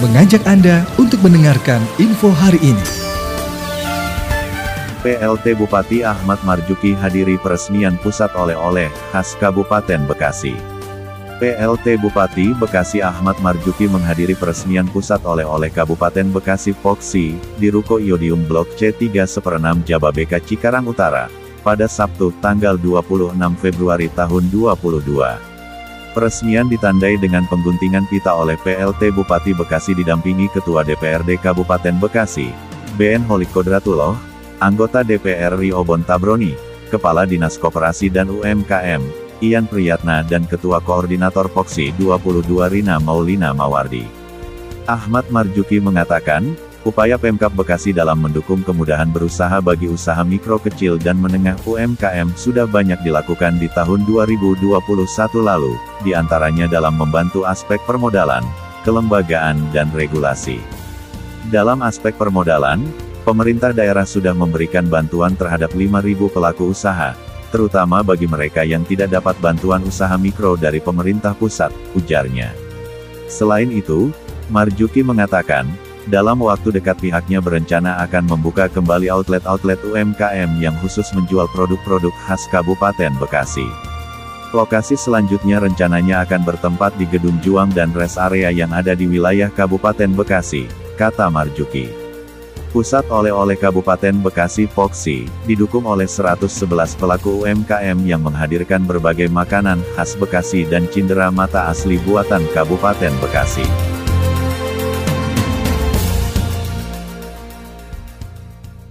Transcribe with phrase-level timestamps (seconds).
[0.00, 2.86] mengajak Anda untuk mendengarkan info hari ini.
[5.04, 10.56] PLT Bupati Ahmad Marjuki hadiri peresmian pusat oleh-oleh khas Kabupaten Bekasi.
[11.40, 18.44] PLT Bupati Bekasi Ahmad Marjuki menghadiri peresmian pusat oleh-oleh Kabupaten Bekasi Foxy di Ruko Iodium
[18.48, 21.28] Blok C3 Seperenam Jababeka Cikarang Utara,
[21.60, 25.49] pada Sabtu, tanggal 26 Februari tahun 2022.
[26.10, 32.50] Peresmian ditandai dengan pengguntingan pita oleh PLT Bupati Bekasi didampingi Ketua DPRD Kabupaten Bekasi,
[32.98, 34.18] BN Holik Kodratullah,
[34.58, 36.54] anggota DPR Rio Bontabroni,
[36.90, 39.02] Kepala Dinas Koperasi dan UMKM,
[39.40, 44.04] Ian Priyatna dan Ketua Koordinator Poksi 22 Rina Maulina Mawardi.
[44.84, 51.20] Ahmad Marjuki mengatakan, Upaya Pemkap Bekasi dalam mendukung kemudahan berusaha bagi usaha mikro kecil dan
[51.20, 54.64] menengah UMKM sudah banyak dilakukan di tahun 2021
[55.44, 58.40] lalu, di antaranya dalam membantu aspek permodalan,
[58.88, 60.56] kelembagaan dan regulasi.
[61.52, 62.80] Dalam aspek permodalan,
[63.28, 67.12] pemerintah daerah sudah memberikan bantuan terhadap 5.000 pelaku usaha,
[67.52, 72.56] terutama bagi mereka yang tidak dapat bantuan usaha mikro dari pemerintah pusat, ujarnya.
[73.28, 74.08] Selain itu,
[74.48, 75.68] Marjuki mengatakan,
[76.10, 82.50] dalam waktu dekat pihaknya berencana akan membuka kembali outlet-outlet UMKM yang khusus menjual produk-produk khas
[82.50, 83.64] Kabupaten Bekasi.
[84.50, 89.46] Lokasi selanjutnya rencananya akan bertempat di Gedung Juang dan rest area yang ada di wilayah
[89.54, 90.66] Kabupaten Bekasi,
[90.98, 91.86] kata Marjuki.
[92.74, 100.18] Pusat oleh-oleh Kabupaten Bekasi Foxy, didukung oleh 111 pelaku UMKM yang menghadirkan berbagai makanan khas
[100.18, 103.99] Bekasi dan cindera mata asli buatan Kabupaten Bekasi.